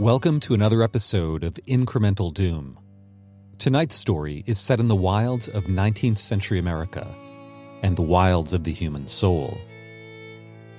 Welcome 0.00 0.40
to 0.40 0.54
another 0.54 0.82
episode 0.82 1.44
of 1.44 1.54
Incremental 1.68 2.34
Doom. 2.34 2.80
Tonight's 3.58 3.94
story 3.94 4.42
is 4.44 4.58
set 4.58 4.80
in 4.80 4.88
the 4.88 4.96
wilds 4.96 5.46
of 5.46 5.66
19th 5.66 6.18
century 6.18 6.58
America 6.58 7.06
and 7.80 7.96
the 7.96 8.02
wilds 8.02 8.52
of 8.52 8.64
the 8.64 8.72
human 8.72 9.06
soul. 9.06 9.56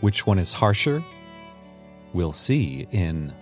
Which 0.02 0.28
one 0.28 0.38
is 0.38 0.52
harsher? 0.52 1.02
We'll 2.12 2.34
see 2.34 2.88
in 2.92 3.34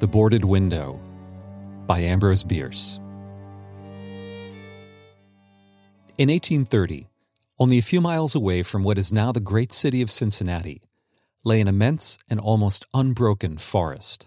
The 0.00 0.08
Boarded 0.08 0.44
Window 0.44 1.00
by 1.86 2.00
Ambrose 2.00 2.42
Bierce. 2.42 2.98
In 6.18 6.28
1830, 6.28 7.06
only 7.60 7.78
a 7.78 7.82
few 7.82 8.00
miles 8.00 8.34
away 8.34 8.64
from 8.64 8.82
what 8.82 8.98
is 8.98 9.12
now 9.12 9.30
the 9.30 9.38
great 9.38 9.70
city 9.70 10.02
of 10.02 10.10
Cincinnati, 10.10 10.82
lay 11.44 11.60
an 11.60 11.68
immense 11.68 12.18
and 12.28 12.40
almost 12.40 12.84
unbroken 12.92 13.56
forest. 13.56 14.26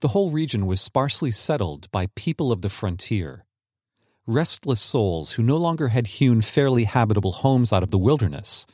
The 0.00 0.08
whole 0.08 0.30
region 0.30 0.66
was 0.66 0.80
sparsely 0.80 1.32
settled 1.32 1.90
by 1.90 2.06
people 2.14 2.52
of 2.52 2.62
the 2.62 2.68
frontier, 2.68 3.44
restless 4.28 4.80
souls 4.80 5.32
who 5.32 5.42
no 5.42 5.56
longer 5.56 5.88
had 5.88 6.06
hewn 6.06 6.40
fairly 6.40 6.84
habitable 6.84 7.32
homes 7.32 7.72
out 7.72 7.82
of 7.82 7.90
the 7.90 7.98
wilderness 7.98 8.64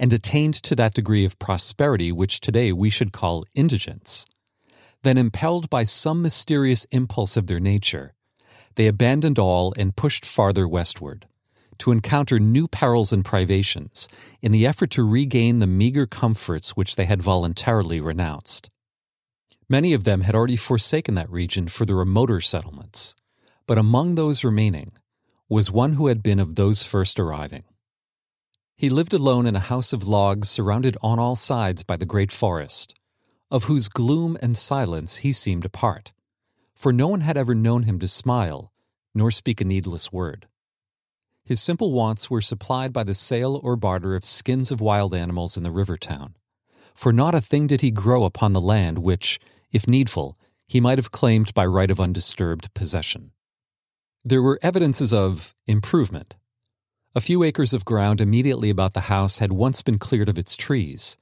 and 0.00 0.12
attained 0.12 0.54
to 0.54 0.74
that 0.74 0.94
degree 0.94 1.24
of 1.24 1.38
prosperity 1.38 2.10
which 2.10 2.40
today 2.40 2.72
we 2.72 2.90
should 2.90 3.12
call 3.12 3.44
indigence. 3.54 4.26
Then, 5.04 5.18
impelled 5.18 5.70
by 5.70 5.84
some 5.84 6.20
mysterious 6.20 6.84
impulse 6.86 7.36
of 7.36 7.46
their 7.46 7.60
nature, 7.60 8.14
they 8.74 8.88
abandoned 8.88 9.38
all 9.38 9.72
and 9.76 9.94
pushed 9.94 10.26
farther 10.26 10.66
westward 10.66 11.28
to 11.78 11.92
encounter 11.92 12.40
new 12.40 12.66
perils 12.66 13.12
and 13.12 13.24
privations 13.24 14.08
in 14.40 14.50
the 14.50 14.66
effort 14.66 14.90
to 14.90 15.08
regain 15.08 15.60
the 15.60 15.66
meager 15.68 16.06
comforts 16.06 16.76
which 16.76 16.96
they 16.96 17.04
had 17.04 17.22
voluntarily 17.22 18.00
renounced. 18.00 18.71
Many 19.72 19.94
of 19.94 20.04
them 20.04 20.20
had 20.20 20.34
already 20.34 20.56
forsaken 20.56 21.14
that 21.14 21.30
region 21.30 21.66
for 21.66 21.86
the 21.86 21.94
remoter 21.94 22.42
settlements, 22.42 23.14
but 23.66 23.78
among 23.78 24.16
those 24.16 24.44
remaining 24.44 24.92
was 25.48 25.70
one 25.70 25.94
who 25.94 26.08
had 26.08 26.22
been 26.22 26.38
of 26.38 26.56
those 26.56 26.82
first 26.82 27.18
arriving. 27.18 27.64
He 28.76 28.90
lived 28.90 29.14
alone 29.14 29.46
in 29.46 29.56
a 29.56 29.70
house 29.72 29.94
of 29.94 30.06
logs 30.06 30.50
surrounded 30.50 30.98
on 31.00 31.18
all 31.18 31.36
sides 31.36 31.84
by 31.84 31.96
the 31.96 32.04
great 32.04 32.30
forest, 32.30 32.94
of 33.50 33.64
whose 33.64 33.88
gloom 33.88 34.36
and 34.42 34.58
silence 34.58 35.24
he 35.24 35.32
seemed 35.32 35.64
a 35.64 35.70
part, 35.70 36.12
for 36.74 36.92
no 36.92 37.08
one 37.08 37.22
had 37.22 37.38
ever 37.38 37.54
known 37.54 37.84
him 37.84 37.98
to 38.00 38.06
smile 38.06 38.74
nor 39.14 39.30
speak 39.30 39.62
a 39.62 39.64
needless 39.64 40.12
word. 40.12 40.48
His 41.46 41.62
simple 41.62 41.92
wants 41.92 42.28
were 42.28 42.42
supplied 42.42 42.92
by 42.92 43.04
the 43.04 43.14
sale 43.14 43.58
or 43.62 43.76
barter 43.76 44.14
of 44.16 44.26
skins 44.26 44.70
of 44.70 44.82
wild 44.82 45.14
animals 45.14 45.56
in 45.56 45.62
the 45.62 45.70
river 45.70 45.96
town, 45.96 46.34
for 46.94 47.12
not 47.12 47.34
a 47.34 47.40
thing 47.40 47.66
did 47.66 47.80
he 47.80 47.90
grow 47.90 48.24
upon 48.24 48.52
the 48.52 48.60
land 48.60 48.98
which, 48.98 49.38
if 49.70 49.88
needful, 49.88 50.36
he 50.66 50.80
might 50.80 50.98
have 50.98 51.10
claimed 51.10 51.52
by 51.54 51.66
right 51.66 51.90
of 51.90 52.00
undisturbed 52.00 52.72
possession. 52.74 53.32
There 54.24 54.42
were 54.42 54.58
evidences 54.62 55.12
of 55.12 55.54
improvement. 55.66 56.36
A 57.14 57.20
few 57.20 57.42
acres 57.42 57.74
of 57.74 57.84
ground 57.84 58.20
immediately 58.20 58.70
about 58.70 58.94
the 58.94 59.02
house 59.02 59.38
had 59.38 59.52
once 59.52 59.82
been 59.82 59.98
cleared 59.98 60.28
of 60.28 60.38
its 60.38 60.56
trees, 60.56 61.18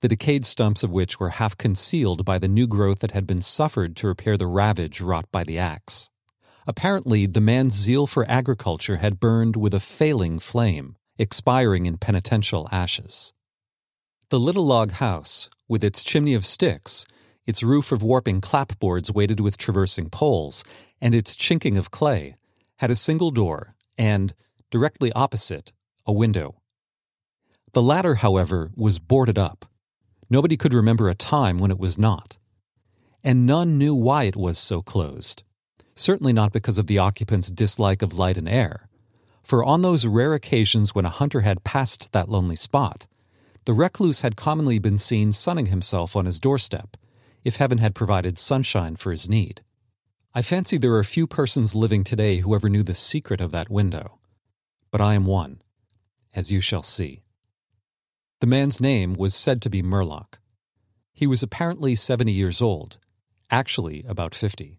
the 0.00 0.08
decayed 0.08 0.44
stumps 0.44 0.82
of 0.82 0.90
which 0.90 1.20
were 1.20 1.30
half 1.30 1.56
concealed 1.56 2.24
by 2.24 2.38
the 2.38 2.48
new 2.48 2.66
growth 2.66 3.00
that 3.00 3.10
had 3.10 3.26
been 3.26 3.40
suffered 3.40 3.96
to 3.96 4.06
repair 4.06 4.36
the 4.36 4.46
ravage 4.46 5.00
wrought 5.00 5.30
by 5.30 5.44
the 5.44 5.58
axe. 5.58 6.10
Apparently, 6.66 7.26
the 7.26 7.40
man's 7.40 7.74
zeal 7.74 8.06
for 8.06 8.28
agriculture 8.30 8.96
had 8.96 9.20
burned 9.20 9.56
with 9.56 9.74
a 9.74 9.80
failing 9.80 10.38
flame, 10.38 10.96
expiring 11.18 11.86
in 11.86 11.98
penitential 11.98 12.68
ashes. 12.70 13.32
The 14.30 14.38
little 14.38 14.66
log 14.66 14.90
house, 14.90 15.48
with 15.68 15.82
its 15.82 16.04
chimney 16.04 16.34
of 16.34 16.44
sticks, 16.44 17.06
its 17.46 17.62
roof 17.62 17.90
of 17.90 18.02
warping 18.02 18.42
clapboards 18.42 19.10
weighted 19.10 19.40
with 19.40 19.56
traversing 19.56 20.10
poles, 20.10 20.64
and 21.00 21.14
its 21.14 21.34
chinking 21.34 21.78
of 21.78 21.90
clay, 21.90 22.36
had 22.76 22.90
a 22.90 22.96
single 22.96 23.30
door 23.30 23.74
and, 23.96 24.34
directly 24.70 25.10
opposite, 25.12 25.72
a 26.04 26.12
window. 26.12 26.60
The 27.72 27.80
latter, 27.80 28.16
however, 28.16 28.70
was 28.76 28.98
boarded 28.98 29.38
up. 29.38 29.64
Nobody 30.28 30.58
could 30.58 30.74
remember 30.74 31.08
a 31.08 31.14
time 31.14 31.56
when 31.56 31.70
it 31.70 31.78
was 31.78 31.96
not. 31.96 32.36
And 33.24 33.46
none 33.46 33.78
knew 33.78 33.94
why 33.94 34.24
it 34.24 34.36
was 34.36 34.58
so 34.58 34.82
closed. 34.82 35.42
Certainly 35.94 36.34
not 36.34 36.52
because 36.52 36.76
of 36.76 36.86
the 36.86 36.98
occupant's 36.98 37.50
dislike 37.50 38.02
of 38.02 38.18
light 38.18 38.36
and 38.36 38.46
air. 38.46 38.90
For 39.42 39.64
on 39.64 39.80
those 39.80 40.06
rare 40.06 40.34
occasions 40.34 40.94
when 40.94 41.06
a 41.06 41.16
hunter 41.18 41.40
had 41.40 41.64
passed 41.64 42.12
that 42.12 42.28
lonely 42.28 42.56
spot, 42.56 43.06
the 43.68 43.74
recluse 43.74 44.22
had 44.22 44.34
commonly 44.34 44.78
been 44.78 44.96
seen 44.96 45.30
sunning 45.30 45.66
himself 45.66 46.16
on 46.16 46.24
his 46.24 46.40
doorstep, 46.40 46.96
if 47.44 47.56
heaven 47.56 47.76
had 47.76 47.94
provided 47.94 48.38
sunshine 48.38 48.96
for 48.96 49.10
his 49.10 49.28
need. 49.28 49.60
I 50.34 50.40
fancy 50.40 50.78
there 50.78 50.94
are 50.94 51.04
few 51.04 51.26
persons 51.26 51.74
living 51.74 52.02
today 52.02 52.38
who 52.38 52.54
ever 52.54 52.70
knew 52.70 52.82
the 52.82 52.94
secret 52.94 53.42
of 53.42 53.50
that 53.50 53.68
window. 53.68 54.20
But 54.90 55.02
I 55.02 55.12
am 55.12 55.26
one, 55.26 55.60
as 56.34 56.50
you 56.50 56.62
shall 56.62 56.82
see. 56.82 57.24
The 58.40 58.46
man's 58.46 58.80
name 58.80 59.12
was 59.12 59.34
said 59.34 59.60
to 59.60 59.68
be 59.68 59.82
Murlock. 59.82 60.38
He 61.12 61.26
was 61.26 61.42
apparently 61.42 61.94
70 61.94 62.32
years 62.32 62.62
old, 62.62 62.96
actually 63.50 64.02
about 64.08 64.34
50. 64.34 64.78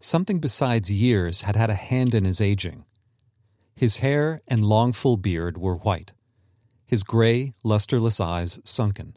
Something 0.00 0.38
besides 0.38 0.90
years 0.90 1.42
had 1.42 1.56
had 1.56 1.68
a 1.68 1.74
hand 1.74 2.14
in 2.14 2.24
his 2.24 2.40
aging. 2.40 2.86
His 3.76 3.98
hair 3.98 4.40
and 4.48 4.64
long 4.64 4.94
full 4.94 5.18
beard 5.18 5.58
were 5.58 5.76
white, 5.76 6.14
his 6.88 7.04
gray, 7.04 7.52
lusterless 7.62 8.20
eyes 8.20 8.58
sunken. 8.64 9.16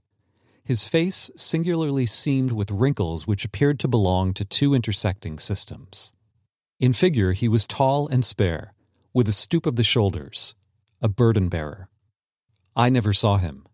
His 0.64 0.88
face 0.88 1.32
singularly 1.36 2.06
seamed 2.06 2.52
with 2.52 2.70
wrinkles 2.70 3.26
which 3.26 3.46
appeared 3.46 3.80
to 3.80 3.88
belong 3.88 4.34
to 4.36 4.46
two 4.46 4.76
intersecting 4.76 5.40
systems. 5.40 6.14
In 6.80 6.94
figure, 6.94 7.32
he 7.32 7.48
was 7.48 7.66
tall 7.66 8.08
and 8.08 8.24
spare, 8.24 8.74
with 9.14 9.28
a 9.28 9.34
stoop 9.34 9.66
of 9.66 9.78
the 9.78 9.84
shoulders, 9.84 10.54
a 11.02 11.08
burden 11.08 11.48
bearer. 11.48 11.90
I 12.76 12.90
never 12.90 13.14
saw 13.14 13.38
him. 13.38 13.66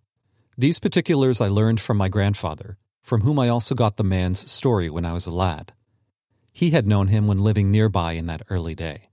These 0.58 0.80
particulars 0.80 1.42
I 1.42 1.48
learned 1.48 1.82
from 1.82 1.98
my 1.98 2.08
grandfather, 2.08 2.78
from 3.02 3.22
whom 3.22 3.40
I 3.40 3.50
also 3.50 3.74
got 3.74 3.98
the 3.98 4.04
man's 4.04 4.52
story 4.52 4.90
when 4.90 5.06
I 5.06 5.14
was 5.14 5.26
a 5.26 5.34
lad. 5.34 5.74
He 6.54 6.72
had 6.72 6.88
known 6.88 7.08
him 7.08 7.28
when 7.28 7.38
living 7.38 7.72
nearby 7.72 8.14
in 8.14 8.28
that 8.28 8.44
early 8.50 8.76
day. 8.76 9.10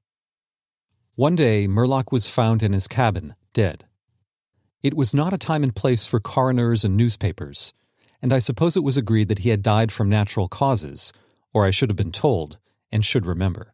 One 1.14 1.36
day, 1.36 1.66
Murlock 1.66 2.10
was 2.10 2.28
found 2.28 2.62
in 2.62 2.72
his 2.72 2.88
cabin, 2.88 3.34
dead. 3.52 3.84
It 4.84 4.92
was 4.92 5.14
not 5.14 5.32
a 5.32 5.38
time 5.38 5.62
and 5.62 5.74
place 5.74 6.06
for 6.06 6.20
coroners 6.20 6.84
and 6.84 6.94
newspapers, 6.94 7.72
and 8.20 8.34
I 8.34 8.38
suppose 8.38 8.76
it 8.76 8.84
was 8.84 8.98
agreed 8.98 9.28
that 9.28 9.38
he 9.38 9.48
had 9.48 9.62
died 9.62 9.90
from 9.90 10.10
natural 10.10 10.46
causes, 10.46 11.10
or 11.54 11.64
I 11.64 11.70
should 11.70 11.88
have 11.88 11.96
been 11.96 12.12
told, 12.12 12.58
and 12.92 13.02
should 13.02 13.24
remember. 13.24 13.72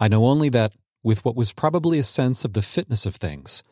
I 0.00 0.08
know 0.08 0.26
only 0.26 0.48
that, 0.48 0.72
with 1.04 1.24
what 1.24 1.36
was 1.36 1.52
probably 1.52 2.00
a 2.00 2.02
sense 2.02 2.44
of 2.44 2.52
the 2.52 2.62
fitness 2.62 3.06
of 3.06 3.14
things, 3.14 3.62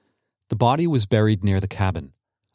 the 0.51 0.55
body 0.55 0.87
was 0.87 1.05
buried 1.05 1.43
near 1.43 1.59
the 1.59 1.67
cabin, 1.67 2.13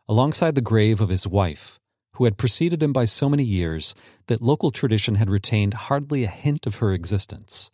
alongside 0.08 0.56
the 0.56 0.62
grave 0.62 1.02
of 1.02 1.10
his 1.10 1.28
wife, 1.28 1.78
who 2.14 2.24
had 2.24 2.38
preceded 2.38 2.82
him 2.82 2.94
by 2.94 3.04
so 3.04 3.28
many 3.28 3.44
years 3.44 3.94
that 4.28 4.42
local 4.42 4.72
tradition 4.72 5.16
had 5.16 5.30
retained 5.30 5.74
hardly 5.74 6.24
a 6.24 6.30
hint 6.30 6.66
of 6.66 6.78
her 6.78 6.94
existence. 6.94 7.72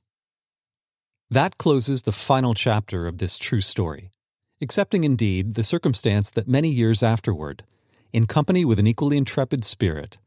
That 1.29 1.59
closes 1.59 2.01
the 2.01 2.11
final 2.11 2.55
chapter 2.55 3.05
of 3.05 3.19
this 3.19 3.38
true 3.38 3.61
story 3.61 4.12
excepting 4.59 5.03
indeed 5.03 5.56
the 5.56 5.64
circumstance 5.64 6.30
that 6.31 6.47
many 6.47 6.69
years 6.69 7.03
afterward, 7.03 7.64
in 8.12 8.28
company 8.28 8.64
with 8.64 8.80
an 8.80 8.88
equally 8.88 9.18
intrepid 9.18 9.66
spirit, 9.66 10.18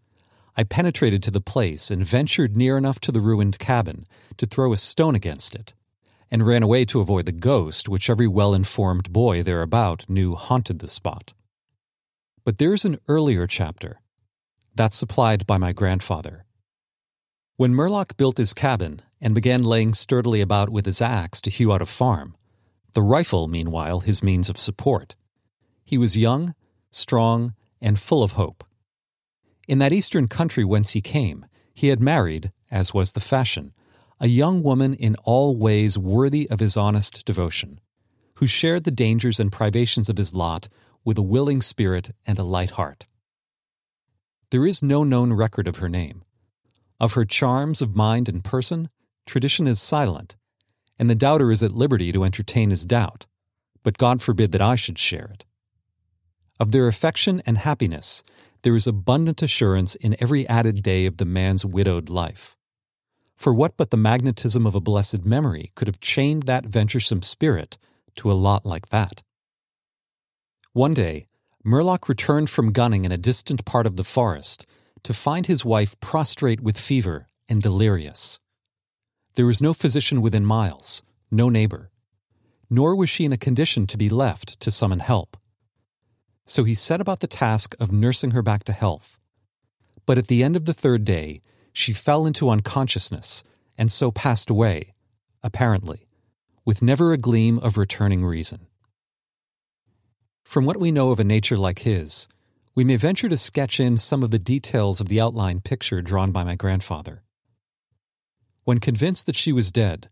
I 0.57 0.65
penetrated 0.65 1.23
to 1.25 1.31
the 1.31 1.41
place 1.41 1.91
and 1.91 2.07
ventured 2.07 2.57
near 2.57 2.79
enough 2.79 2.99
to 3.01 3.13
the 3.13 3.21
ruined 3.21 3.59
cabin 3.59 4.07
to 4.39 4.47
throw 4.47 4.73
a 4.73 4.77
stone 4.77 5.15
against 5.15 5.55
it, 5.55 5.75
and 6.31 6.47
ran 6.47 6.63
away 6.63 6.85
to 6.87 7.01
avoid 7.01 7.27
the 7.27 7.33
ghost 7.33 7.89
which 7.89 8.11
every 8.11 8.27
well 8.27 8.55
informed 8.55 9.13
boy 9.13 9.43
thereabout 9.43 10.09
knew 10.09 10.35
haunted 10.35 10.79
the 10.79 10.89
spot. 10.89 11.35
But 12.45 12.59
there 12.59 12.73
is 12.73 12.85
an 12.85 12.99
earlier 13.07 13.47
chapter, 13.47 14.01
that 14.75 14.93
supplied 14.93 15.47
by 15.47 15.59
my 15.59 15.73
grandfather. 15.73 16.45
When 17.57 17.75
Murlock 17.75 18.17
built 18.17 18.37
his 18.37 18.55
cabin 18.55 19.01
and 19.21 19.35
began 19.35 19.63
laying 19.63 19.93
sturdily 19.95 20.41
about 20.41 20.69
with 20.69 20.87
his 20.87 21.01
axe 21.01 21.41
to 21.43 21.51
hew 21.51 21.73
out 21.73 21.83
a 21.83 21.87
farm, 21.87 22.37
the 22.97 23.03
rifle, 23.03 23.47
meanwhile, 23.47 24.01
his 24.01 24.23
means 24.23 24.49
of 24.49 24.57
support. 24.57 25.17
He 25.85 25.99
was 25.99 26.17
young, 26.17 26.55
strong, 26.91 27.55
and 27.79 27.99
full 27.99 28.23
of 28.23 28.33
hope. 28.33 28.65
In 29.69 29.81
that 29.81 29.93
eastern 29.93 30.29
country 30.29 30.65
whence 30.65 30.93
he 30.93 31.03
came, 31.03 31.45
he 31.75 31.89
had 31.89 32.01
married, 32.01 32.53
as 32.71 32.95
was 32.95 33.13
the 33.13 33.21
fashion, 33.21 33.75
a 34.19 34.29
young 34.29 34.63
woman 34.63 34.95
in 34.95 35.15
all 35.25 35.59
ways 35.59 35.99
worthy 35.99 36.49
of 36.49 36.59
his 36.59 36.79
honest 36.79 37.27
devotion, 37.27 37.81
who 38.37 38.47
shared 38.47 38.85
the 38.85 38.91
dangers 38.91 39.39
and 39.39 39.53
privations 39.53 40.09
of 40.09 40.17
his 40.17 40.35
lot 40.35 40.71
with 41.05 41.19
a 41.19 41.23
willing 41.35 41.61
spirit 41.61 42.13
and 42.27 42.39
a 42.39 42.45
light 42.45 42.71
heart. 42.73 43.07
There 44.51 44.65
is 44.65 44.83
no 44.83 45.05
known 45.05 45.35
record 45.35 45.69
of 45.69 45.77
her 45.77 45.91
name. 45.91 46.25
Of 46.99 47.13
her 47.13 47.27
charms 47.27 47.83
of 47.83 47.95
mind 47.95 48.27
and 48.27 48.43
person, 48.43 48.89
tradition 49.27 49.67
is 49.67 49.83
silent, 49.83 50.35
and 50.99 51.11
the 51.11 51.15
doubter 51.15 51.51
is 51.51 51.63
at 51.63 51.73
liberty 51.73 52.13
to 52.13 52.25
entertain 52.25 52.71
his 52.71 52.87
doubt, 52.87 53.27
but 53.83 53.99
God 53.99 54.23
forbid 54.23 54.53
that 54.53 54.63
I 54.63 54.77
should 54.77 54.99
share 54.99 55.31
it. 55.33 55.45
Of 56.59 56.73
their 56.73 56.89
affection 56.89 57.43
and 57.45 57.59
happiness, 57.59 58.25
there 58.63 58.77
is 58.77 58.87
abundant 58.87 59.43
assurance 59.43 59.95
in 59.95 60.17
every 60.21 60.49
added 60.49 60.83
day 60.83 61.07
of 61.07 61.19
the 61.19 61.25
man's 61.25 61.65
widowed 61.65 62.09
life. 62.09 62.57
For 63.37 63.53
what 63.53 63.77
but 63.77 63.91
the 63.91 63.99
magnetism 63.99 64.67
of 64.67 64.75
a 64.75 64.81
blessed 64.81 65.25
memory 65.25 65.71
could 65.75 65.89
have 65.89 66.01
chained 66.01 66.45
that 66.45 66.65
venturesome 66.65 67.23
spirit 67.23 67.77
to 68.17 68.33
a 68.33 68.35
lot 68.35 68.65
like 68.65 68.89
that? 68.89 69.23
One 70.73 70.95
day, 70.95 71.27
Murlock 71.65 72.09
returned 72.09 72.49
from 72.49 72.73
gunning 72.73 73.05
in 73.05 73.13
a 73.13 73.19
distant 73.19 73.65
part 73.65 73.87
of 73.87 73.97
the 73.97 74.05
forest 74.05 74.67
to 75.03 75.13
find 75.13 75.47
his 75.47 75.65
wife 75.65 75.99
prostrate 76.01 76.61
with 76.61 76.79
fever 76.79 77.29
and 77.49 77.63
delirious. 77.63 78.41
There 79.37 79.45
was 79.45 79.61
no 79.61 79.75
physician 79.75 80.23
within 80.23 80.47
miles, 80.47 81.03
no 81.31 81.51
neighbor, 81.51 81.91
nor 82.71 82.97
was 82.97 83.11
she 83.11 83.27
in 83.27 83.35
a 83.35 83.37
condition 83.37 83.87
to 83.89 83.99
be 83.99 84.09
left 84.09 84.59
to 84.61 84.71
summon 84.71 85.01
help. 85.01 85.37
So 86.47 86.65
he 86.65 86.75
set 86.75 87.03
about 87.03 87.21
the 87.21 87.27
task 87.27 87.75
of 87.79 87.93
nursing 87.93 88.31
her 88.31 88.41
back 88.41 88.65
to 88.65 88.73
health. 88.73 89.19
But 90.07 90.17
at 90.17 90.29
the 90.29 90.43
end 90.43 90.57
of 90.57 90.65
the 90.65 90.73
third 90.73 91.05
day, 91.05 91.43
she 91.75 91.93
fell 91.93 92.25
into 92.25 92.49
unconsciousness 92.49 93.45
and 93.77 93.93
so 93.93 94.11
passed 94.11 94.49
away, 94.49 94.95
apparently, 95.43 96.09
with 96.65 96.81
never 96.81 97.13
a 97.13 97.19
gleam 97.19 97.59
of 97.59 97.77
returning 97.77 98.25
reason. 98.25 98.67
From 100.45 100.65
what 100.65 100.81
we 100.81 100.91
know 100.91 101.11
of 101.11 101.21
a 101.21 101.25
nature 101.25 101.59
like 101.59 101.81
his, 101.81 102.27
we 102.75 102.85
may 102.85 102.97
venture 102.97 103.29
to 103.29 103.37
sketch 103.37 103.81
in 103.81 103.99
some 103.99 104.23
of 104.23 104.31
the 104.31 104.39
details 104.39 104.99
of 104.99 105.09
the 105.09 105.21
outline 105.21 105.61
picture 105.61 106.01
drawn 106.01 106.33
by 106.33 106.43
my 106.43 106.55
grandfather. 106.55 107.23
When 108.67 108.81
convinced 108.81 109.27
that 109.27 109.37
she 109.37 109.53
was 109.53 109.71
dead, 109.71 110.09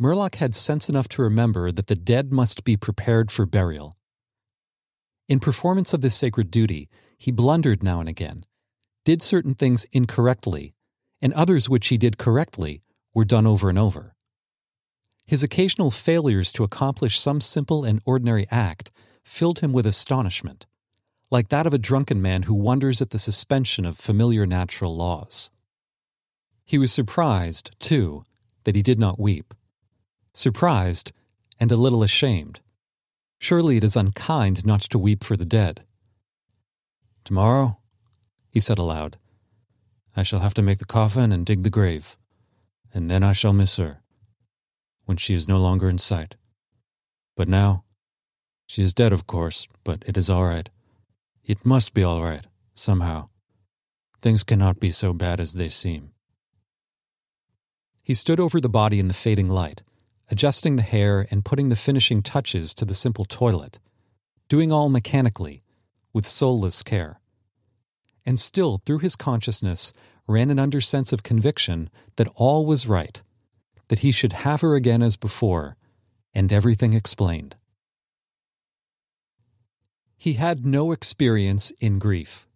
Murlock 0.00 0.36
had 0.36 0.54
sense 0.54 0.88
enough 0.88 1.06
to 1.10 1.22
remember 1.22 1.70
that 1.70 1.86
the 1.86 1.94
dead 1.94 2.32
must 2.32 2.64
be 2.64 2.74
prepared 2.74 3.30
for 3.30 3.44
burial. 3.44 3.94
In 5.28 5.38
performance 5.38 5.92
of 5.92 6.00
this 6.00 6.14
sacred 6.14 6.50
duty, 6.50 6.88
he 7.18 7.30
blundered 7.30 7.82
now 7.82 8.00
and 8.00 8.08
again, 8.08 8.44
did 9.04 9.20
certain 9.20 9.54
things 9.54 9.84
incorrectly, 9.92 10.72
and 11.20 11.34
others 11.34 11.68
which 11.68 11.88
he 11.88 11.98
did 11.98 12.16
correctly 12.16 12.80
were 13.12 13.26
done 13.26 13.46
over 13.46 13.68
and 13.68 13.78
over. 13.78 14.14
His 15.26 15.42
occasional 15.42 15.90
failures 15.90 16.54
to 16.54 16.64
accomplish 16.64 17.20
some 17.20 17.42
simple 17.42 17.84
and 17.84 18.00
ordinary 18.06 18.46
act 18.50 18.90
filled 19.22 19.58
him 19.58 19.74
with 19.74 19.84
astonishment, 19.84 20.66
like 21.30 21.50
that 21.50 21.66
of 21.66 21.74
a 21.74 21.78
drunken 21.78 22.22
man 22.22 22.44
who 22.44 22.54
wonders 22.54 23.02
at 23.02 23.10
the 23.10 23.18
suspension 23.18 23.84
of 23.84 23.98
familiar 23.98 24.46
natural 24.46 24.96
laws. 24.96 25.50
He 26.70 26.78
was 26.78 26.92
surprised, 26.92 27.72
too, 27.80 28.22
that 28.62 28.76
he 28.76 28.82
did 28.82 29.00
not 29.00 29.18
weep 29.18 29.54
surprised, 30.32 31.10
and 31.58 31.72
a 31.72 31.76
little 31.76 32.04
ashamed. 32.04 32.60
Surely 33.40 33.76
it 33.76 33.82
is 33.82 33.96
unkind 33.96 34.64
not 34.64 34.82
to 34.82 34.96
weep 34.96 35.24
for 35.24 35.36
the 35.36 35.44
dead. 35.44 35.82
Tomorrow, 37.24 37.80
he 38.48 38.60
said 38.60 38.78
aloud, 38.78 39.16
I 40.16 40.22
shall 40.22 40.38
have 40.38 40.54
to 40.54 40.62
make 40.62 40.78
the 40.78 40.84
coffin 40.84 41.32
and 41.32 41.44
dig 41.44 41.64
the 41.64 41.70
grave, 41.70 42.16
and 42.94 43.10
then 43.10 43.24
I 43.24 43.32
shall 43.32 43.52
miss 43.52 43.76
her, 43.76 44.02
when 45.06 45.16
she 45.16 45.34
is 45.34 45.48
no 45.48 45.58
longer 45.58 45.88
in 45.88 45.98
sight. 45.98 46.36
But 47.36 47.48
now, 47.48 47.82
she 48.68 48.80
is 48.80 48.94
dead, 48.94 49.12
of 49.12 49.26
course, 49.26 49.66
but 49.82 50.04
it 50.06 50.16
is 50.16 50.30
all 50.30 50.44
right. 50.44 50.70
It 51.42 51.66
must 51.66 51.94
be 51.94 52.04
all 52.04 52.22
right, 52.22 52.46
somehow. 52.74 53.28
Things 54.22 54.44
cannot 54.44 54.78
be 54.78 54.92
so 54.92 55.12
bad 55.12 55.40
as 55.40 55.54
they 55.54 55.68
seem. 55.68 56.12
He 58.02 58.14
stood 58.14 58.40
over 58.40 58.60
the 58.60 58.68
body 58.68 58.98
in 58.98 59.08
the 59.08 59.14
fading 59.14 59.48
light, 59.48 59.82
adjusting 60.30 60.76
the 60.76 60.82
hair 60.82 61.26
and 61.30 61.44
putting 61.44 61.68
the 61.68 61.76
finishing 61.76 62.22
touches 62.22 62.74
to 62.74 62.84
the 62.84 62.94
simple 62.94 63.24
toilet, 63.24 63.78
doing 64.48 64.72
all 64.72 64.88
mechanically, 64.88 65.62
with 66.12 66.26
soulless 66.26 66.82
care. 66.82 67.20
And 68.26 68.38
still, 68.38 68.80
through 68.84 68.98
his 68.98 69.16
consciousness, 69.16 69.92
ran 70.26 70.50
an 70.50 70.58
undersense 70.58 71.12
of 71.12 71.22
conviction 71.22 71.90
that 72.16 72.28
all 72.34 72.66
was 72.66 72.86
right, 72.86 73.22
that 73.88 74.00
he 74.00 74.12
should 74.12 74.32
have 74.32 74.60
her 74.60 74.74
again 74.74 75.02
as 75.02 75.16
before, 75.16 75.76
and 76.32 76.52
everything 76.52 76.92
explained. 76.92 77.56
He 80.16 80.34
had 80.34 80.66
no 80.66 80.92
experience 80.92 81.72
in 81.80 81.98
grief. 81.98 82.46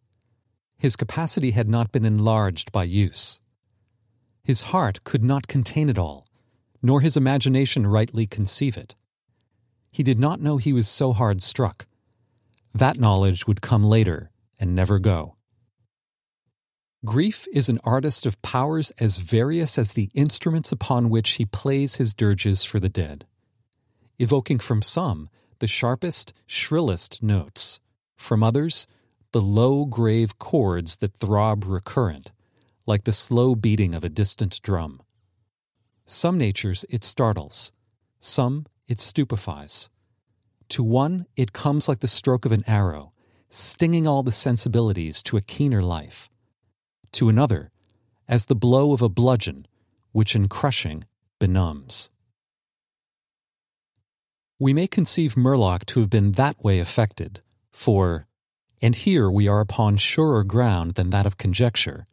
His 0.78 0.96
capacity 0.96 1.52
had 1.52 1.68
not 1.68 1.92
been 1.92 2.04
enlarged 2.04 2.70
by 2.72 2.84
use. 2.84 3.40
His 4.44 4.64
heart 4.64 5.02
could 5.04 5.24
not 5.24 5.48
contain 5.48 5.88
it 5.88 5.98
all, 5.98 6.26
nor 6.82 7.00
his 7.00 7.16
imagination 7.16 7.86
rightly 7.86 8.26
conceive 8.26 8.76
it. 8.76 8.94
He 9.90 10.02
did 10.02 10.18
not 10.18 10.40
know 10.40 10.58
he 10.58 10.72
was 10.72 10.86
so 10.86 11.14
hard 11.14 11.40
struck. 11.40 11.86
That 12.74 12.98
knowledge 12.98 13.46
would 13.46 13.62
come 13.62 13.82
later 13.82 14.30
and 14.58 14.74
never 14.74 14.98
go. 14.98 15.36
Grief 17.04 17.46
is 17.52 17.68
an 17.68 17.80
artist 17.84 18.26
of 18.26 18.40
powers 18.42 18.90
as 18.92 19.18
various 19.18 19.78
as 19.78 19.92
the 19.92 20.10
instruments 20.14 20.72
upon 20.72 21.10
which 21.10 21.32
he 21.32 21.44
plays 21.44 21.96
his 21.96 22.14
dirges 22.14 22.64
for 22.64 22.80
the 22.80 22.88
dead, 22.88 23.26
evoking 24.18 24.58
from 24.58 24.82
some 24.82 25.28
the 25.58 25.66
sharpest, 25.66 26.32
shrillest 26.46 27.22
notes, 27.22 27.80
from 28.16 28.42
others 28.42 28.86
the 29.32 29.40
low, 29.40 29.84
grave 29.84 30.38
chords 30.38 30.98
that 30.98 31.16
throb 31.16 31.64
recurrent, 31.64 32.32
like 32.86 33.04
the 33.04 33.12
slow 33.12 33.54
beating 33.54 33.94
of 33.94 34.04
a 34.04 34.08
distant 34.08 34.60
drum. 34.62 35.00
Some 36.06 36.38
natures 36.38 36.84
it 36.90 37.04
startles, 37.04 37.72
some 38.20 38.66
it 38.86 39.00
stupefies. 39.00 39.90
To 40.70 40.82
one, 40.82 41.26
it 41.36 41.52
comes 41.52 41.88
like 41.88 42.00
the 42.00 42.08
stroke 42.08 42.44
of 42.44 42.52
an 42.52 42.64
arrow, 42.66 43.12
stinging 43.48 44.06
all 44.06 44.22
the 44.22 44.32
sensibilities 44.32 45.22
to 45.24 45.36
a 45.36 45.42
keener 45.42 45.82
life. 45.82 46.28
To 47.12 47.28
another, 47.28 47.70
as 48.28 48.46
the 48.46 48.56
blow 48.56 48.92
of 48.92 49.02
a 49.02 49.08
bludgeon, 49.08 49.66
which 50.12 50.34
in 50.34 50.48
crushing 50.48 51.04
benumbs. 51.38 52.10
We 54.58 54.72
may 54.72 54.86
conceive 54.86 55.34
Murlock 55.34 55.84
to 55.86 56.00
have 56.00 56.10
been 56.10 56.32
that 56.32 56.62
way 56.62 56.78
affected, 56.78 57.42
for, 57.72 58.26
and 58.80 58.94
here 58.94 59.30
we 59.30 59.48
are 59.48 59.60
upon 59.60 59.96
surer 59.96 60.44
ground 60.44 60.94
than 60.94 61.10
that 61.10 61.26
of 61.26 61.36
conjecture, 61.36 62.06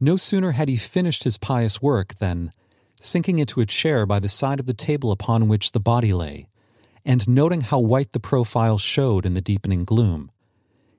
no 0.00 0.16
sooner 0.16 0.52
had 0.52 0.68
he 0.68 0.76
finished 0.76 1.24
his 1.24 1.38
pious 1.38 1.82
work 1.82 2.14
than, 2.16 2.52
sinking 3.00 3.38
into 3.38 3.60
a 3.60 3.66
chair 3.66 4.06
by 4.06 4.18
the 4.18 4.28
side 4.28 4.58
of 4.58 4.66
the 4.66 4.74
table 4.74 5.12
upon 5.12 5.48
which 5.48 5.72
the 5.72 5.80
body 5.80 6.12
lay, 6.12 6.48
and 7.04 7.28
noting 7.28 7.60
how 7.60 7.78
white 7.78 8.12
the 8.12 8.20
profile 8.20 8.78
showed 8.78 9.26
in 9.26 9.34
the 9.34 9.40
deepening 9.40 9.84
gloom, 9.84 10.30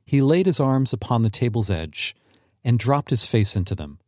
he 0.05 0.21
laid 0.21 0.45
his 0.45 0.59
arms 0.59 0.93
upon 0.93 1.23
the 1.23 1.29
table's 1.29 1.69
edge 1.69 2.15
and 2.63 2.77
dropped 2.77 3.09
his 3.09 3.25
face 3.25 3.55
into 3.55 3.73
them, 3.73 3.99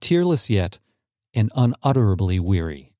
tearless 0.00 0.50
yet 0.50 0.78
and 1.34 1.50
unutterably 1.54 2.38
weary. 2.38 2.92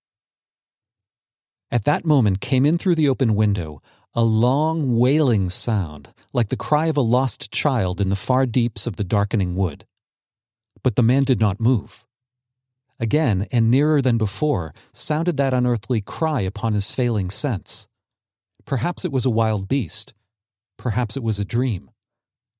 At 1.70 1.84
that 1.84 2.06
moment 2.06 2.40
came 2.40 2.64
in 2.64 2.78
through 2.78 2.94
the 2.94 3.08
open 3.08 3.34
window 3.34 3.82
a 4.14 4.22
long 4.22 4.98
wailing 4.98 5.48
sound, 5.48 6.14
like 6.32 6.48
the 6.48 6.56
cry 6.56 6.86
of 6.86 6.96
a 6.96 7.02
lost 7.02 7.52
child 7.52 8.00
in 8.00 8.08
the 8.08 8.16
far 8.16 8.46
deeps 8.46 8.86
of 8.86 8.96
the 8.96 9.04
darkening 9.04 9.54
wood. 9.54 9.84
But 10.82 10.96
the 10.96 11.02
man 11.02 11.24
did 11.24 11.40
not 11.40 11.60
move. 11.60 12.04
Again, 13.00 13.46
and 13.52 13.70
nearer 13.70 14.02
than 14.02 14.18
before, 14.18 14.74
sounded 14.92 15.36
that 15.36 15.54
unearthly 15.54 16.00
cry 16.00 16.40
upon 16.40 16.72
his 16.72 16.94
failing 16.94 17.30
sense. 17.30 17.86
Perhaps 18.64 19.04
it 19.04 19.12
was 19.12 19.24
a 19.24 19.30
wild 19.30 19.68
beast. 19.68 20.14
Perhaps 20.76 21.16
it 21.16 21.22
was 21.22 21.38
a 21.38 21.44
dream. 21.44 21.90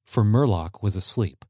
For 0.06 0.25
Murlock 0.25 0.82
was 0.82 0.96
asleep. 0.96 1.44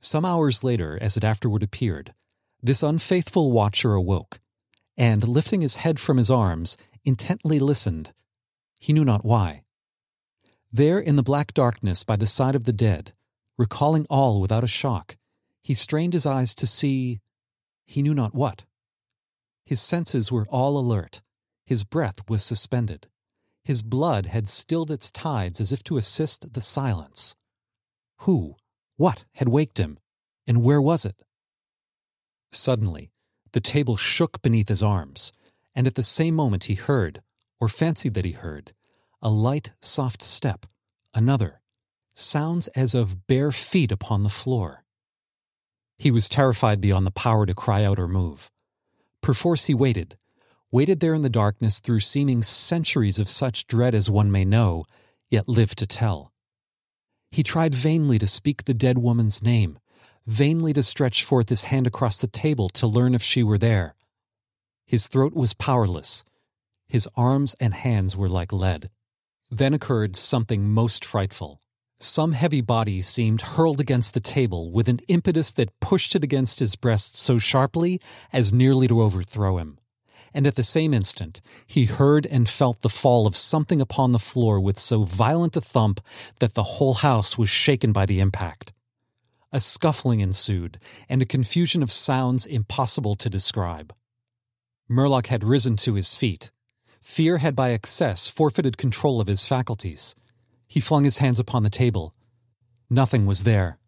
Some 0.00 0.24
hours 0.24 0.62
later, 0.64 0.98
as 1.00 1.16
it 1.16 1.24
afterward 1.24 1.62
appeared, 1.62 2.14
this 2.62 2.82
unfaithful 2.82 3.52
watcher 3.52 3.94
awoke, 3.94 4.40
and 4.96 5.26
lifting 5.26 5.62
his 5.62 5.76
head 5.76 5.98
from 5.98 6.18
his 6.18 6.30
arms, 6.30 6.76
intently 7.04 7.58
listened. 7.58 8.12
He 8.78 8.92
knew 8.92 9.04
not 9.04 9.24
why. 9.24 9.62
There 10.72 11.00
in 11.00 11.16
the 11.16 11.22
black 11.22 11.52
darkness 11.52 12.04
by 12.04 12.16
the 12.16 12.26
side 12.26 12.54
of 12.54 12.64
the 12.64 12.72
dead, 12.72 13.12
recalling 13.60 14.06
all 14.08 14.40
without 14.40 14.64
a 14.64 14.78
shock, 14.82 15.18
he 15.60 15.74
strained 15.74 16.14
his 16.14 16.24
eyes 16.24 16.54
to 16.54 16.66
see 16.66 17.20
he 17.84 18.02
knew 18.02 18.14
not 18.14 18.34
what. 18.34 18.64
His 19.66 19.82
senses 19.82 20.32
were 20.32 20.46
all 20.48 20.78
alert. 20.78 21.20
His 21.66 21.84
breath 21.84 22.18
was 22.26 22.42
suspended. 22.42 23.08
His 23.62 23.82
blood 23.82 24.24
had 24.24 24.48
stilled 24.48 24.90
its 24.90 25.12
tides 25.12 25.60
as 25.60 25.72
if 25.72 25.84
to 25.84 25.98
assist 25.98 26.54
the 26.54 26.62
silence. 26.62 27.36
Who, 28.20 28.56
what 28.96 29.26
had 29.34 29.48
waked 29.48 29.76
him, 29.76 29.98
and 30.46 30.64
where 30.64 30.80
was 30.80 31.04
it? 31.04 31.22
Suddenly, 32.50 33.12
the 33.52 33.60
table 33.60 33.96
shook 33.96 34.40
beneath 34.40 34.68
his 34.68 34.82
arms, 34.82 35.32
and 35.76 35.86
at 35.86 35.96
the 35.96 36.02
same 36.02 36.34
moment 36.34 36.64
he 36.64 36.76
heard, 36.76 37.20
or 37.60 37.68
fancied 37.68 38.14
that 38.14 38.24
he 38.24 38.32
heard, 38.32 38.72
a 39.20 39.28
light, 39.28 39.72
soft 39.80 40.22
step, 40.22 40.64
another, 41.12 41.59
sounds 42.14 42.68
as 42.68 42.94
of 42.94 43.26
bare 43.26 43.52
feet 43.52 43.92
upon 43.92 44.22
the 44.22 44.28
floor. 44.28 44.84
He 45.98 46.10
was 46.10 46.28
terrified 46.28 46.80
beyond 46.80 47.06
the 47.06 47.10
power 47.10 47.46
to 47.46 47.54
cry 47.54 47.84
out 47.84 47.98
or 47.98 48.08
move. 48.08 48.50
Perforce 49.22 49.66
he 49.66 49.74
waited, 49.74 50.16
waited 50.72 51.00
there 51.00 51.14
in 51.14 51.22
the 51.22 51.28
darkness 51.28 51.80
through 51.80 52.00
seeming 52.00 52.42
centuries 52.42 53.18
of 53.18 53.28
such 53.28 53.66
dread 53.66 53.94
as 53.94 54.08
one 54.08 54.30
may 54.30 54.44
know, 54.44 54.84
yet 55.28 55.48
live 55.48 55.74
to 55.76 55.86
tell. 55.86 56.32
He 57.30 57.42
tried 57.42 57.74
vainly 57.74 58.18
to 58.18 58.26
speak 58.26 58.64
the 58.64 58.74
dead 58.74 58.98
woman's 58.98 59.42
name, 59.42 59.78
vainly 60.26 60.72
to 60.72 60.82
stretch 60.82 61.22
forth 61.22 61.48
his 61.48 61.64
hand 61.64 61.86
across 61.86 62.20
the 62.20 62.26
table 62.26 62.68
to 62.70 62.86
learn 62.86 63.14
if 63.14 63.22
she 63.22 63.42
were 63.42 63.58
there. 63.58 63.94
His 64.86 65.06
throat 65.06 65.34
was 65.34 65.54
powerless. 65.54 66.24
His 66.88 67.08
arms 67.16 67.54
and 67.60 67.74
hands 67.74 68.16
were 68.16 68.28
like 68.28 68.52
lead. 68.52 68.90
Then 69.50 69.74
occurred 69.74 70.16
something 70.16 70.68
most 70.68 71.04
frightful. 71.04 71.60
Some 72.02 72.32
heavy 72.32 72.62
body 72.62 73.02
seemed 73.02 73.42
hurled 73.42 73.78
against 73.78 74.14
the 74.14 74.20
table 74.20 74.72
with 74.72 74.88
an 74.88 75.00
impetus 75.06 75.52
that 75.52 75.78
pushed 75.80 76.16
it 76.16 76.24
against 76.24 76.58
his 76.58 76.74
breast 76.74 77.14
so 77.14 77.36
sharply 77.36 78.00
as 78.32 78.54
nearly 78.54 78.88
to 78.88 79.02
overthrow 79.02 79.58
him. 79.58 79.78
And 80.32 80.46
at 80.46 80.54
the 80.54 80.62
same 80.62 80.94
instant, 80.94 81.42
he 81.66 81.84
heard 81.84 82.24
and 82.24 82.48
felt 82.48 82.80
the 82.80 82.88
fall 82.88 83.26
of 83.26 83.36
something 83.36 83.82
upon 83.82 84.12
the 84.12 84.18
floor 84.18 84.58
with 84.58 84.78
so 84.78 85.04
violent 85.04 85.56
a 85.56 85.60
thump 85.60 86.00
that 86.38 86.54
the 86.54 86.62
whole 86.62 86.94
house 86.94 87.36
was 87.36 87.50
shaken 87.50 87.92
by 87.92 88.06
the 88.06 88.20
impact. 88.20 88.72
A 89.52 89.60
scuffling 89.60 90.20
ensued, 90.20 90.78
and 91.06 91.20
a 91.20 91.26
confusion 91.26 91.82
of 91.82 91.92
sounds 91.92 92.46
impossible 92.46 93.14
to 93.16 93.28
describe. 93.28 93.92
Murlock 94.88 95.26
had 95.26 95.44
risen 95.44 95.76
to 95.78 95.94
his 95.94 96.14
feet. 96.14 96.50
Fear 97.02 97.38
had 97.38 97.54
by 97.54 97.72
excess 97.72 98.26
forfeited 98.26 98.78
control 98.78 99.20
of 99.20 99.26
his 99.26 99.44
faculties. 99.44 100.14
He 100.70 100.78
flung 100.78 101.02
his 101.02 101.18
hands 101.18 101.40
upon 101.40 101.64
the 101.64 101.68
table. 101.68 102.14
Nothing 102.88 103.26
was 103.26 103.42
there. 103.42 103.78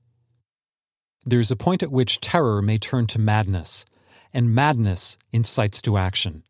There 1.24 1.38
is 1.38 1.52
a 1.52 1.56
point 1.56 1.80
at 1.84 1.92
which 1.92 2.20
terror 2.20 2.60
may 2.60 2.76
turn 2.76 3.06
to 3.06 3.20
madness, 3.20 3.86
and 4.34 4.52
madness 4.52 5.16
incites 5.30 5.80
to 5.82 5.96
action. 5.96 6.42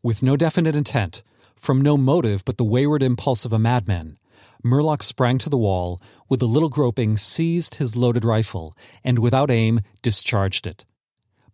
With 0.00 0.22
no 0.22 0.36
definite 0.36 0.76
intent, 0.76 1.24
from 1.56 1.82
no 1.82 1.96
motive 1.96 2.44
but 2.44 2.56
the 2.56 2.64
wayward 2.64 3.02
impulse 3.02 3.44
of 3.44 3.52
a 3.52 3.58
madman, 3.58 4.16
Murlock 4.64 5.02
sprang 5.02 5.38
to 5.38 5.50
the 5.50 5.58
wall, 5.58 5.98
with 6.28 6.40
a 6.40 6.46
little 6.46 6.68
groping 6.68 7.16
seized 7.16 7.74
his 7.74 7.96
loaded 7.96 8.24
rifle, 8.24 8.76
and 9.02 9.18
without 9.18 9.50
aim 9.50 9.80
discharged 10.02 10.68
it. 10.68 10.84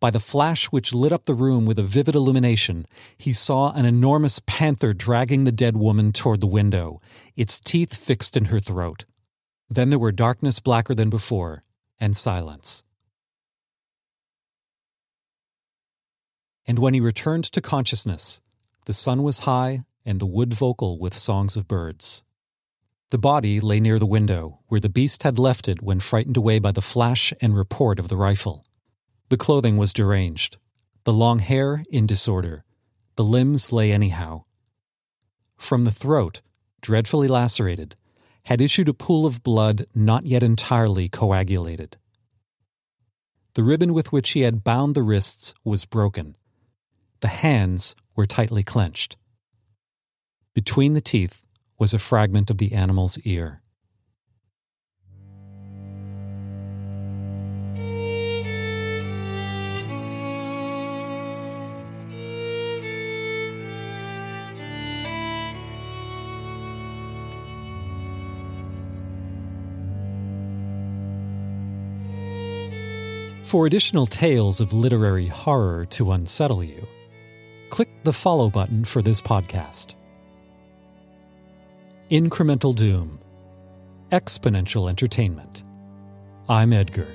By 0.00 0.10
the 0.10 0.18
flash 0.18 0.66
which 0.66 0.94
lit 0.94 1.12
up 1.12 1.26
the 1.26 1.34
room 1.34 1.66
with 1.66 1.78
a 1.78 1.82
vivid 1.82 2.14
illumination, 2.14 2.86
he 3.18 3.34
saw 3.34 3.72
an 3.72 3.84
enormous 3.84 4.40
panther 4.46 4.94
dragging 4.94 5.44
the 5.44 5.52
dead 5.52 5.76
woman 5.76 6.12
toward 6.12 6.40
the 6.40 6.46
window, 6.46 7.02
its 7.36 7.60
teeth 7.60 7.94
fixed 7.94 8.34
in 8.34 8.46
her 8.46 8.60
throat. 8.60 9.04
Then 9.68 9.90
there 9.90 9.98
were 9.98 10.10
darkness 10.10 10.58
blacker 10.58 10.94
than 10.94 11.10
before, 11.10 11.64
and 12.00 12.16
silence. 12.16 12.82
And 16.66 16.78
when 16.78 16.94
he 16.94 17.00
returned 17.00 17.44
to 17.44 17.60
consciousness, 17.60 18.40
the 18.86 18.94
sun 18.94 19.22
was 19.22 19.40
high 19.40 19.80
and 20.06 20.18
the 20.18 20.26
wood 20.26 20.54
vocal 20.54 20.98
with 20.98 21.16
songs 21.16 21.58
of 21.58 21.68
birds. 21.68 22.22
The 23.10 23.18
body 23.18 23.60
lay 23.60 23.80
near 23.80 23.98
the 23.98 24.06
window, 24.06 24.60
where 24.68 24.80
the 24.80 24.88
beast 24.88 25.24
had 25.24 25.38
left 25.38 25.68
it 25.68 25.82
when 25.82 26.00
frightened 26.00 26.38
away 26.38 26.58
by 26.58 26.72
the 26.72 26.80
flash 26.80 27.34
and 27.42 27.54
report 27.54 27.98
of 27.98 28.08
the 28.08 28.16
rifle. 28.16 28.64
The 29.30 29.36
clothing 29.36 29.76
was 29.76 29.92
deranged, 29.92 30.56
the 31.04 31.12
long 31.12 31.38
hair 31.38 31.84
in 31.88 32.04
disorder, 32.04 32.64
the 33.14 33.22
limbs 33.22 33.70
lay 33.70 33.92
anyhow. 33.92 34.42
From 35.56 35.84
the 35.84 35.92
throat, 35.92 36.42
dreadfully 36.80 37.28
lacerated, 37.28 37.94
had 38.46 38.60
issued 38.60 38.88
a 38.88 38.94
pool 38.94 39.26
of 39.26 39.44
blood 39.44 39.86
not 39.94 40.26
yet 40.26 40.42
entirely 40.42 41.08
coagulated. 41.08 41.96
The 43.54 43.62
ribbon 43.62 43.94
with 43.94 44.10
which 44.10 44.30
he 44.30 44.40
had 44.40 44.64
bound 44.64 44.96
the 44.96 45.02
wrists 45.04 45.54
was 45.62 45.84
broken. 45.84 46.36
The 47.20 47.28
hands 47.28 47.94
were 48.16 48.26
tightly 48.26 48.64
clenched. 48.64 49.16
Between 50.54 50.94
the 50.94 51.00
teeth 51.00 51.42
was 51.78 51.94
a 51.94 52.00
fragment 52.00 52.50
of 52.50 52.58
the 52.58 52.72
animal's 52.72 53.16
ear. 53.20 53.62
For 73.50 73.66
additional 73.66 74.06
tales 74.06 74.60
of 74.60 74.72
literary 74.72 75.26
horror 75.26 75.84
to 75.86 76.12
unsettle 76.12 76.62
you, 76.62 76.86
click 77.68 77.88
the 78.04 78.12
follow 78.12 78.48
button 78.48 78.84
for 78.84 79.02
this 79.02 79.20
podcast. 79.20 79.96
Incremental 82.12 82.72
Doom 82.72 83.18
Exponential 84.12 84.88
Entertainment. 84.88 85.64
I'm 86.48 86.72
Edgar. 86.72 87.08